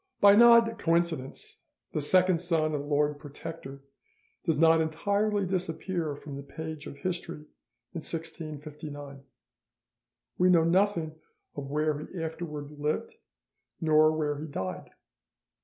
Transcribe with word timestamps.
By 0.19 0.33
an 0.33 0.41
odd 0.41 0.79
coincidence 0.79 1.59
the 1.93 2.01
second 2.01 2.39
son 2.39 2.73
of 2.73 2.81
the 2.81 2.87
Lord 2.87 3.19
Protector 3.19 3.83
does 4.45 4.55
entirely 4.57 5.45
disappear 5.45 6.15
from 6.15 6.35
the 6.37 6.41
page 6.41 6.87
of 6.87 6.97
history 6.97 7.45
in 7.93 7.99
1659; 8.01 9.21
we 10.39 10.49
know 10.49 10.63
nothing 10.63 11.19
of 11.55 11.69
where 11.69 11.99
he 11.99 12.19
afterwards 12.19 12.71
lived 12.79 13.13
nor 13.79 14.11
when 14.11 14.43
he 14.47 14.51
died. 14.51 14.89